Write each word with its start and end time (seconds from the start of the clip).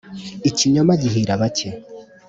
”ikinyoma 0.49 0.93
gihira 1.01 1.33
bake!” 1.41 1.69